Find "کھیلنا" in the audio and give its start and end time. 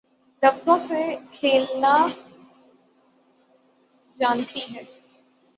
1.31-1.95